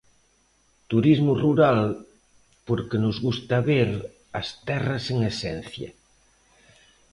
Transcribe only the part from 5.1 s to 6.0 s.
en esencia.